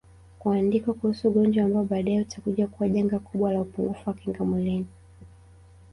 [0.39, 4.87] kuandikwa kuhusu ugonjwa ambao baadae utakuja kuwa janga kubwa la upungufu wa kinga mwilini